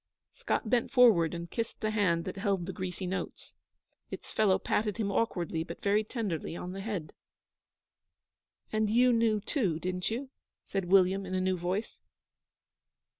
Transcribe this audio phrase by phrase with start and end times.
[0.33, 3.53] Scott bent forward and kissed the hand that held the greasy notes.
[4.09, 7.13] Its fellow patted him awkwardly but very tenderly on the head.
[8.71, 10.31] 'And you knew, too, didn't you?'
[10.65, 11.99] said William, in a new voice.